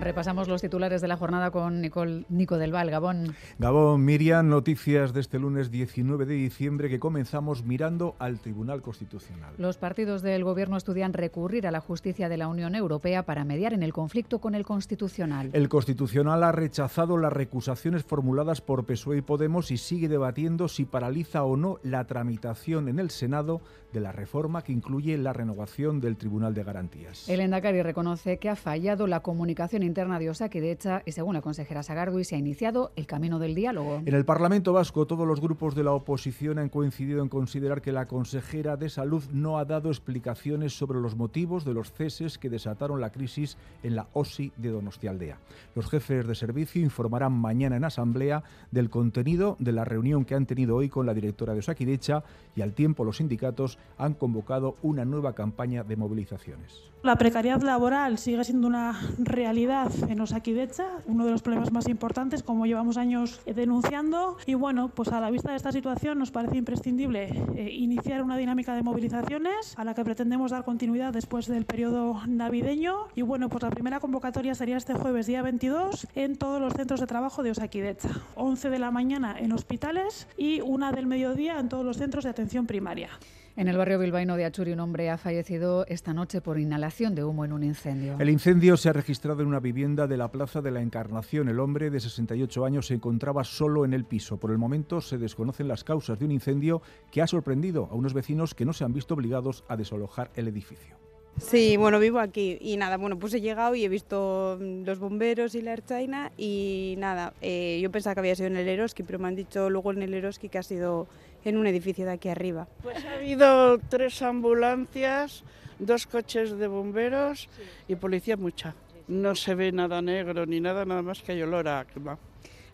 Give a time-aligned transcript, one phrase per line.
[0.00, 3.34] Repasamos los titulares de la jornada con Nicole, Nico del Val, Gabón.
[3.58, 9.52] Gabón, Miriam, noticias de este lunes 19 de diciembre que comenzamos mirando al Tribunal Constitucional.
[9.58, 13.74] Los partidos del Gobierno estudian recurrir a la justicia de la Unión Europea para mediar
[13.74, 15.50] en el conflicto con el Constitucional.
[15.52, 20.86] El Constitucional ha rechazado las recusaciones formuladas por PSOE y Podemos y sigue debatiendo si
[20.86, 23.60] paraliza o no la tramitación en el Senado
[23.92, 27.28] de la reforma que incluye la renovación del Tribunal de Garantías.
[27.28, 31.82] El Endacari reconoce que ha fallado la comunicación interna de Osakidecha y, según la consejera
[31.82, 34.00] Sagardui, se ha iniciado el camino del diálogo.
[34.06, 37.92] En el Parlamento Vasco, todos los grupos de la oposición han coincidido en considerar que
[37.92, 42.48] la consejera de Salud no ha dado explicaciones sobre los motivos de los ceses que
[42.48, 45.38] desataron la crisis en la OSI de Donostialdea.
[45.74, 50.46] Los jefes de servicio informarán mañana en asamblea del contenido de la reunión que han
[50.46, 52.22] tenido hoy con la directora de Osakidecha
[52.54, 56.90] y al tiempo los sindicatos han convocado una nueva campaña de movilizaciones.
[57.02, 62.42] La precariedad laboral sigue siendo una realidad en Osakidecha, uno de los problemas más importantes,
[62.42, 64.36] como llevamos años denunciando.
[64.46, 68.36] Y bueno, pues a la vista de esta situación nos parece imprescindible eh, iniciar una
[68.36, 73.08] dinámica de movilizaciones a la que pretendemos dar continuidad después del periodo navideño.
[73.14, 77.00] Y bueno, pues la primera convocatoria sería este jueves, día 22, en todos los centros
[77.00, 78.10] de trabajo de Osakidecha.
[78.34, 82.30] 11 de la mañana en hospitales y una del mediodía en todos los centros de
[82.30, 83.10] atención primaria.
[83.56, 87.24] En el barrio bilbaíno de Achuri, un hombre ha fallecido esta noche por inhalación de
[87.24, 88.16] humo en un incendio.
[88.18, 91.48] El incendio se ha registrado en una vivienda de la Plaza de la Encarnación.
[91.48, 94.38] El hombre de 68 años se encontraba solo en el piso.
[94.38, 98.14] Por el momento se desconocen las causas de un incendio que ha sorprendido a unos
[98.14, 100.96] vecinos que no se han visto obligados a desalojar el edificio.
[101.38, 104.98] Sí, bueno, vivo aquí y nada, bueno, pues he llegado y he visto mm, los
[104.98, 109.02] bomberos y la Erchaina y nada, eh, yo pensaba que había sido en el Eroski,
[109.02, 111.08] pero me han dicho luego en el Eroski que ha sido
[111.44, 112.68] en un edificio de aquí arriba.
[112.82, 115.44] Pues ha habido tres ambulancias,
[115.78, 117.48] dos coches de bomberos
[117.88, 118.74] y policía mucha.
[119.08, 122.18] No se ve nada negro ni nada, nada más que hay olor a quema.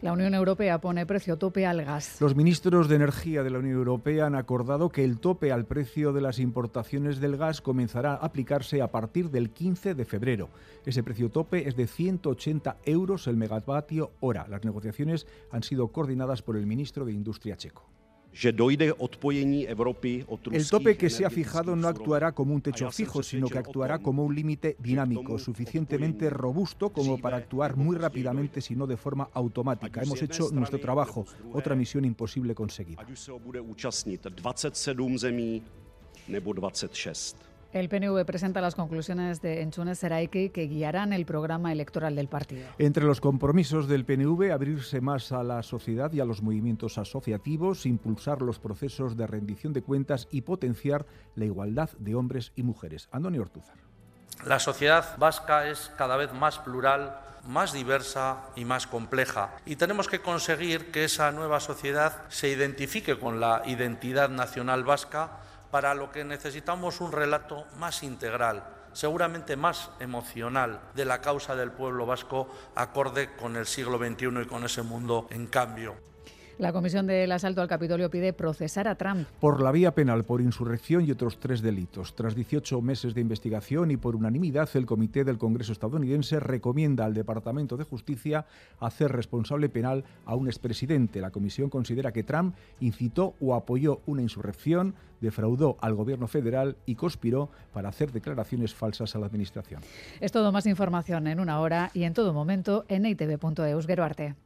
[0.03, 2.21] La Unión Europea pone precio tope al gas.
[2.21, 6.13] Los ministros de Energía de la Unión Europea han acordado que el tope al precio
[6.13, 10.51] de las importaciones del gas comenzará a aplicarse a partir del 15 de febrero.
[10.85, 14.47] Ese precio tope es de 180 euros el megavatio hora.
[14.49, 17.96] Las negociaciones han sido coordinadas por el ministro de Industria checo.
[20.53, 23.99] El tope que se ha fijado no actuará como un techo fijo, sino que actuará
[23.99, 29.31] como un límite dinámico, suficientemente robusto como para actuar muy rápidamente, si no de forma
[29.33, 30.03] automática.
[30.03, 33.07] Hemos hecho nuestro trabajo, otra misión imposible conseguida.
[37.73, 42.67] El PNV presenta las conclusiones de Enchunes Seraiki que guiarán el programa electoral del partido.
[42.79, 47.85] Entre los compromisos del PNV, abrirse más a la sociedad y a los movimientos asociativos,
[47.85, 53.09] impulsar los procesos de rendición de cuentas y potenciar la igualdad de hombres y mujeres.
[53.11, 53.77] Antonio Ortúzar.
[54.45, 59.57] La sociedad vasca es cada vez más plural, más diversa y más compleja.
[59.67, 65.41] Y tenemos que conseguir que esa nueva sociedad se identifique con la identidad nacional vasca
[65.71, 71.73] para lo que necesitamos un relato más integral, seguramente más emocional de la causa del
[71.73, 75.97] pueblo vasco, acorde con el siglo XXI y con ese mundo en cambio.
[76.59, 79.29] La Comisión del Asalto al Capitolio pide procesar a Trump.
[79.41, 82.15] Por la vía penal, por insurrección y otros tres delitos.
[82.15, 87.13] Tras 18 meses de investigación y por unanimidad, el Comité del Congreso estadounidense recomienda al
[87.13, 88.47] Departamento de Justicia
[88.81, 91.21] hacer responsable penal a un expresidente.
[91.21, 96.95] La Comisión considera que Trump incitó o apoyó una insurrección, defraudó al gobierno federal y
[96.95, 99.83] conspiró para hacer declaraciones falsas a la Administración.
[100.21, 103.87] Es todo más información en una hora y en todo momento en itv.eus.
[103.99, 104.37] Arte.